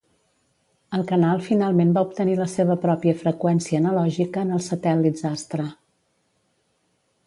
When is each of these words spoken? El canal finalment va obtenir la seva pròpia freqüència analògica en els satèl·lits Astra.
El 0.99 1.03
canal 1.11 1.43
finalment 1.49 1.91
va 1.99 2.03
obtenir 2.07 2.33
la 2.41 2.49
seva 2.55 2.79
pròpia 2.87 3.15
freqüència 3.23 3.85
analògica 3.85 4.47
en 4.49 4.57
els 4.59 4.75
satèl·lits 4.75 5.31
Astra. 5.35 5.71